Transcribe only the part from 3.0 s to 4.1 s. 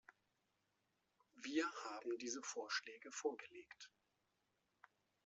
vorgelegt.